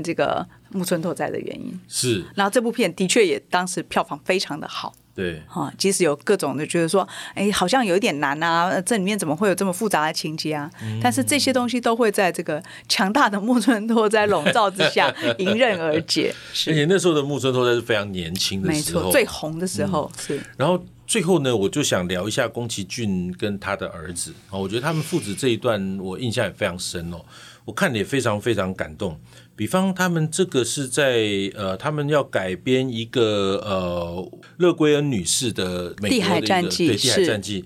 [0.04, 1.80] 这个木村拓哉的原因。
[1.88, 4.94] 是，然后这部片的确也当时票房非常的好。
[5.14, 10.68] 对，哈，即使有各种的觉得说，哎，好像有一点难啊，这里面怎么会有这么复杂的情节啊？
[10.82, 16.34] 嗯、但是这些东西都会在这个强大的木村拓哉笼罩之下 迎刃而解。
[16.66, 20.40] 而且那时候的木村拓哉是非常年轻的时候，没错，最红的时候、嗯、是。
[20.56, 27.24] 然后最后呢，我就想聊一下宫崎骏跟他的儿子啊，我觉得他们父子这一段我印象也非常深哦，
[27.64, 29.16] 我看的也非常非常感动。
[29.56, 37.64] 比方，他们这个是在呃，他们要改编一个呃，勒圭恩女士的美国的一个地海战记，对，地海战记，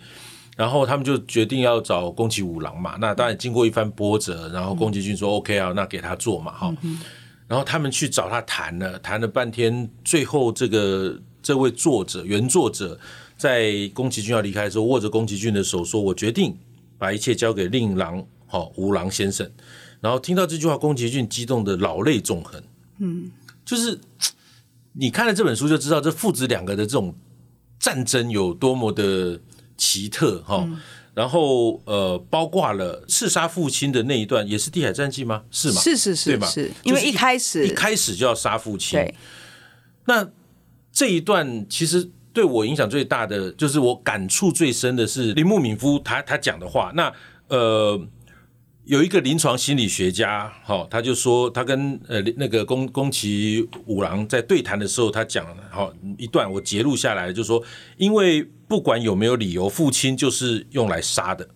[0.57, 2.97] 然后他们就决定要找宫崎五郎嘛。
[3.01, 6.75] 那当然经过一番波折，然后宫崎骏说 OK 啊，那给他做嘛，哈。
[7.47, 13.01] 然后他们去找他谈了，谈了半天，最后这个这位作者原作者
[13.39, 16.55] 在宫崎骏要离开的时候，握着宫崎骏的手说：“我决定
[16.99, 19.51] 把一切交给令郎，好五郎先生。”
[20.01, 22.63] 然后听到这句话，宫崎骏激动的老泪纵横。
[22.99, 23.31] 嗯，
[23.65, 23.99] 就是
[24.93, 27.15] 你看了这本书就知道，这父子两个的这种
[27.79, 29.41] 战争有多么的
[29.77, 30.65] 奇特哈。
[30.67, 30.79] 嗯、
[31.15, 35.43] 然后呃，包括了刺杀父亲的那一段，也是《地海战记》吗？
[35.51, 35.81] 是吗？
[35.81, 36.47] 是是是，对吧？
[36.47, 38.99] 是因为一开始一开始就要杀父亲。
[38.99, 39.15] 对。
[40.07, 40.29] 那
[40.93, 46.93] 这一段其实对我影响最大的，就是我感触最深的是铃木敏夫他他讲的话。
[46.95, 47.13] 那
[47.49, 48.01] 呃，
[48.89, 57.63] 有一个临床心理学家，哈，他就说他跟呃那个宫宫崎五郎在对谈的时候，他讲了好一段，我截录下来，就说，
[57.99, 61.47] 因为不管有没有理由，父亲就是用来杀的，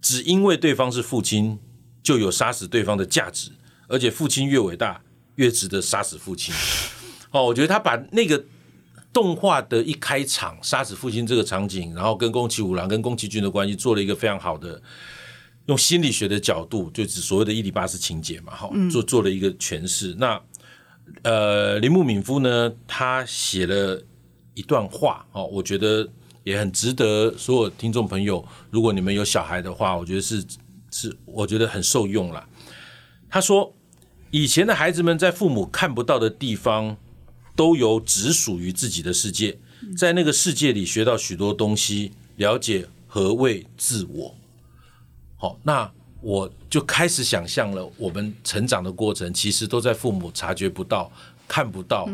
[0.00, 1.58] 只因为对方是父亲，
[2.02, 3.50] 就有杀死对方的价值，
[3.86, 5.02] 而且父亲越伟大，
[5.34, 6.54] 越值得杀死父亲。
[7.32, 8.42] 哦，我觉得他把那个。
[9.12, 14.78] 动画的一开场杀死父亲这个场景，然后跟宫崎五郎跟宫崎骏的关系做了一个非常好的
[15.66, 20.14] 用心理学的角度，就是所谓的伊底巴斯情节嘛，哈，做做了一个诠释。
[20.18, 20.40] 那
[21.22, 24.02] 呃，铃木敏夫呢，他写了
[24.54, 26.08] 一段话，哦，我觉得
[26.44, 30.44] 也很值得所有听众朋友，如果你们有小孩的话，我觉得是
[30.90, 32.46] 是，我觉得很受用了。
[33.28, 33.72] 他说，
[34.30, 36.96] 以前的孩子们在父母看不到的地方。
[37.56, 39.58] 都有只属于自己的世界，
[39.96, 44.34] 在那个世界里学到许多东西，了解何谓自我。
[45.36, 51.10] 好，那我就开始想象了，我们成长的过程其实都在父母察觉不到、
[51.46, 52.08] 看不到，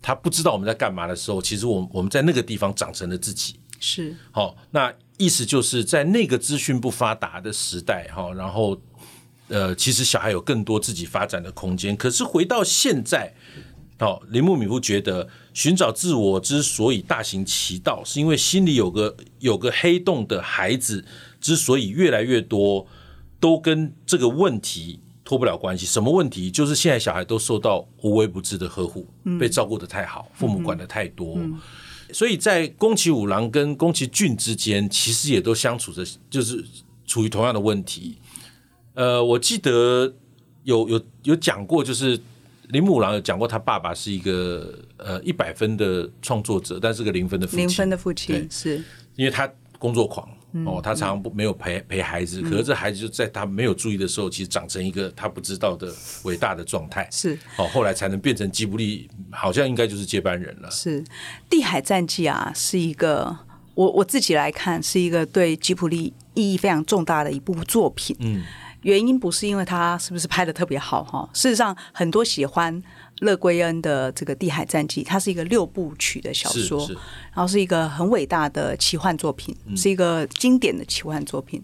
[0.00, 3.56] 他不知道我们在干嘛的时候，其实我我们在那个地方长成了自己。
[3.78, 8.80] 是，好，那意思就是在那个资讯不发达的时代，哈，然后
[9.48, 11.96] 呃，其实小孩有更多自己发展的空间。
[11.96, 13.34] 可是回到现在。
[13.98, 21.04] 好，铃木敏夫觉得寻找自我之所以大行其道，是因为心里有个有个黑洞的孩子，
[21.40, 22.86] 之所以越来越多，
[23.38, 25.86] 都跟这个问题脱不了关系。
[25.86, 26.50] 什么问题？
[26.50, 29.06] 就是现在小孩都受到无微不至的呵护，
[29.38, 31.38] 被照顾的太好，父母管的太多，
[32.12, 36.64] 所以在宫崎五郎跟宫崎骏之间，其实也都相处着，就是
[37.06, 38.18] 处于同样的问题。
[38.94, 40.14] 呃，我记得
[40.64, 42.20] 有有有讲过，就是。
[42.70, 47.66] 铃木五郎有讲过，他爸爸是一个呃一百分的创作者，但是个零分的父亲。
[47.66, 48.80] 零分的父亲是，
[49.16, 50.36] 因为他工作狂、嗯、
[50.66, 55.92] 哦，他常常不没有陪陪孩子，嗯、可是这孩子就在他没有注意的时候，其实长成一个他不知道的
[56.24, 57.08] 伟大的状态。
[57.10, 60.70] 是哦，后来才能变成吉卜力，好像应该就是接班人了。
[60.70, 61.02] 是
[61.48, 63.36] 《地海战记》啊，是一个
[63.74, 68.16] 我我自己来看是一个对吉卜力意义非常重大的一部作品。
[68.20, 68.42] 嗯。
[68.82, 72.82] 原因不是因为他是不是拍的特别好哈，事实上很多喜欢
[73.20, 76.88] 乐圭恩的这个《地海战记》，它是一个六部曲的小说，
[77.34, 81.62] 然后是一个很伟大的奇幻作品，是一个经典的奇幻作品。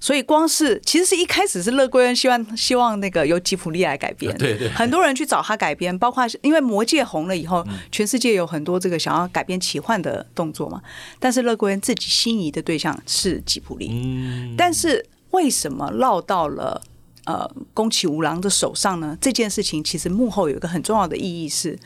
[0.00, 10.80] 所以光是其实是一开始是勒圭恩希望希望那个由吉普力来改编， 对对，很多人去找他改编，包括因为《魔戒》红了以后，全世界有很多这个想要改编奇幻的动作嘛，
[11.18, 15.04] 但是勒圭恩自己心仪的对象是吉普力，但是。
[15.38, 16.82] 为什么落到了
[17.24, 19.16] 呃宫崎吾郎的手上呢？
[19.20, 21.78] 这件事情其实幕后有一个很重要的意义是，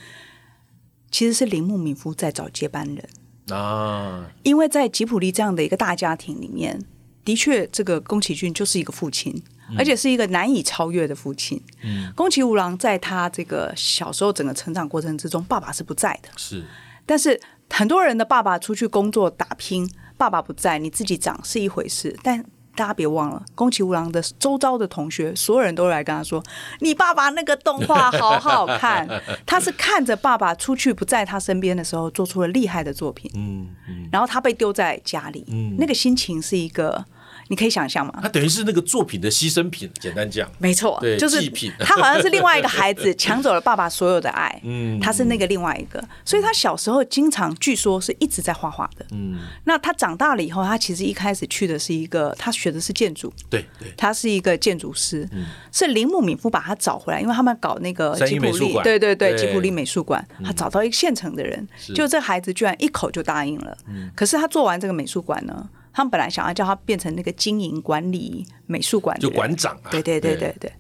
[1.11, 4.27] 其实是铃木敏夫在找接班人啊。
[4.43, 6.83] 因为在吉普力这样的一个大家庭里面，
[7.27, 9.43] 的确这个宫崎骏就是一个父亲，
[9.77, 11.63] 而且是一个难以超越的父亲。
[11.83, 16.31] 嗯，宫崎吾郎在他这个小时候整个成长过程之中，爸爸是不在的。
[16.39, 16.65] 是，
[17.05, 17.39] 但是
[17.69, 19.87] 很多人的爸爸出去工作打拼，
[20.17, 22.43] 爸爸不在，你自己长是一回事，但。
[22.75, 26.43] 大家别忘了，宫崎吾郎的周遭的同学，所有人都来跟他说
[26.81, 29.07] ：“你爸爸那个动画好好看。”
[29.47, 33.31] 他是看着爸爸出去不在他身边的时候，做出了厉害的作品。
[33.35, 37.05] 嗯嗯，然后他被丢在家里，嗯，那个心情是一个。
[37.53, 38.15] 你可以想象吗？
[38.23, 41.39] 他等于是那个作品的牺牲品，简单讲，没错，对，就是
[41.81, 55.29] 他好像是另外一个孩子 抢走了爸爸所有的爱，嗯，他是那个另外一个，所以他小时候经常据说是一直在画画的，嗯，那他长大了以后，他其实一开始去的是一个，他学的是建筑，对对，他是一个建筑师，
[55.71, 63.77] 是铃木敏夫把他找回来，因为他们搞那个吉普力，对对对，吉普力美术馆，他找到一个现成的人，就这孩子居然一口就答应了，
[64.17, 65.69] 可是他做完这个美术馆呢？
[65.93, 70.73] 他们本来想要叫他变成那个经营管理美术馆的就馆长啊，对对对对对。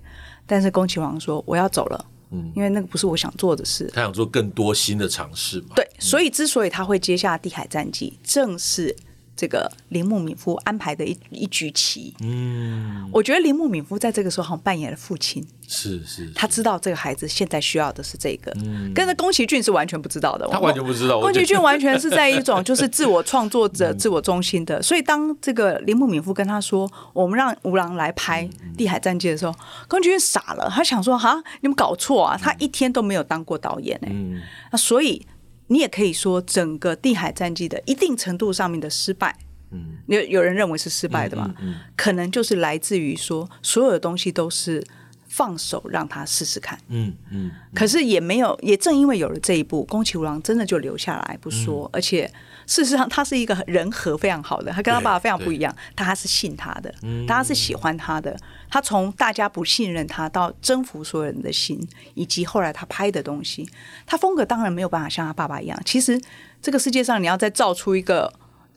[0.46, 3.90] 但是宫崎王说我要走了，嗯，因为那个不是我想做的事。
[3.94, 5.68] 他想做更多新的尝试嘛。
[5.76, 8.94] 对，所以之所以他会接下《地海战记》，正是。
[9.34, 28.44] 这个铃木敏夫安排的一一局棋，嗯，我觉得铃木敏夫在这个时候好像扮演了父亲，是是，他知道这个孩子现在需要的是这个，嗯，跟着宫崎骏是完全不知道的，他完全不知道，宫崎骏完全是在一种就是自我创作者、自我中心的，所以当这个铃木敏夫跟他说我们让吴郎来拍
[28.76, 29.54] 《地海战记》的时候，
[29.88, 34.40] 宫崎骏傻了，他想说哈，你们搞错啊，他一天都没有当过导演哎，嗯，
[34.70, 35.26] 那所以。
[35.68, 39.36] 你也可以说，整个《地海战记》的一定程度上面的失败，
[39.70, 41.54] 嗯，有有人认为是失败的嘛？
[41.60, 44.84] 嗯，可能就是来自于说，所有的东西都是
[45.26, 46.78] 放手让他试试看。
[46.88, 47.46] 嗯嗯。
[47.46, 52.30] 嗯，可是也没有，也正因为有了这一步，宫崎吾郎真的就留下来不说，嗯、而且
[52.66, 56.94] 事实上他是一个人和非常好的，他跟他爸爸非常不一样，他是信他的，
[57.26, 58.36] 他是喜欢他的。
[58.70, 61.78] 他从大家不信任他到征服所有人的心，
[62.14, 63.68] 以及后来他拍的东西，
[64.06, 65.78] 他风格当然没有办法像他爸爸一样。
[65.84, 66.20] 其实
[66.60, 68.32] 这个世界上你要再造出一个。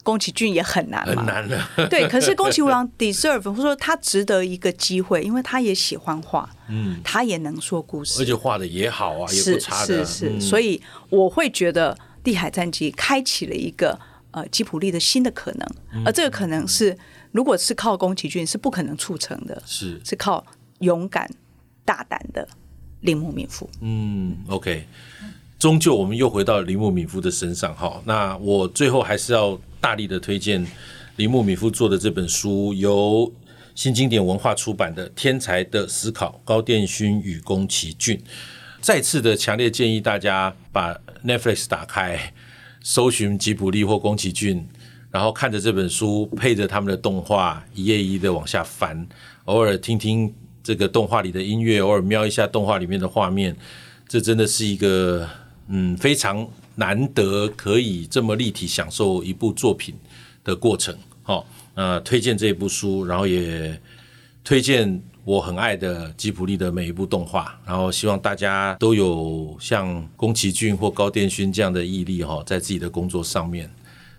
[0.06, 1.88] 宫崎骏也很难嘛，很难的。
[1.88, 10.04] 对，可是宫崎吾郎 deserve，或者说他值得一个机会，因为他也喜欢画，嗯，他也能说故事，而且画的也好啊，也不差的。
[10.04, 11.92] 是是是，所以我会觉得
[12.26, 13.96] 《地海战记》开启了一个
[14.32, 16.98] 呃吉普力的新的可能，而这个可能是
[17.30, 20.44] 如果是靠宫崎骏是不可能促成的，是是靠
[20.80, 21.30] 勇敢
[21.84, 22.48] 大胆的
[23.02, 23.70] 铃木敏夫。
[23.80, 24.84] 嗯，OK。
[25.56, 30.66] 终究我们又回到铃木敏夫的身上哈，那我最后还是要大力的推荐
[31.14, 33.32] 铃木敏夫做的这本书，由
[33.74, 38.20] 新经典文化出版的《天才的思考》，高畑勋与宫崎骏。
[38.80, 42.32] 再次的强烈建议大家把 Netflix 打开，
[42.82, 44.66] 搜寻吉卜力或宫崎骏，
[45.10, 49.06] 然后看着这本书，配着他们的动画，一页一页的往下翻，
[49.44, 53.56] 偶尔听听这个动画里的音乐，偶尔瞄一下动画里面的画面，
[54.08, 55.28] 这真的是一个。
[55.68, 59.92] 嗯，非常难得可以这么立体享受一部作品
[60.44, 60.96] 的过程。
[61.24, 63.76] 好，呃，推荐这部书，然后也
[64.44, 73.68] 推荐我很爱的吉卜力的每一部动画，然后希望大家都有像宫崎骏或高电勋这样的毅力哈，在自己的工作上面。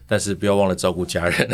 [0.07, 1.49] 但是不要忘了照顾家人，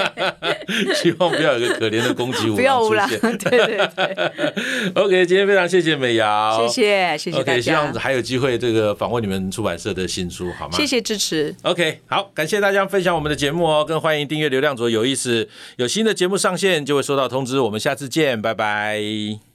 [0.94, 3.38] 希望不要有个可怜的宫崎吾郎出现。
[3.38, 4.92] 对对对。
[5.02, 10.76] OK，今天非常谢谢美瑶，谢谢谢谢 OK，希望还有机会这个访问你们出版社的新书，好吗？
[10.76, 11.54] 谢谢支持。
[11.62, 17.60] OK，好，感谢大家分享我们的节目哦，更欢迎订阅流量左有意思，有新的节目上线就会收到通知。
[17.60, 19.49] 我们下次见，拜拜。